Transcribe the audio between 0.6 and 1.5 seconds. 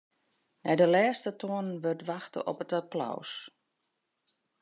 Nei de lêste